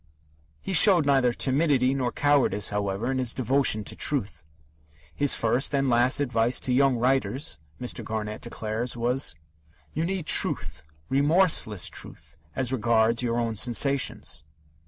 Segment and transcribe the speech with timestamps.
[0.67, 4.43] '"He showed neither timidity nor cowardice, however, in his devotion to truth.
[5.15, 8.03] His first and last advice to young writers, Mr.
[8.03, 9.35] Garnett declares, was:
[9.93, 14.43] "You need truth, remorseless truth, as regards your own sensations."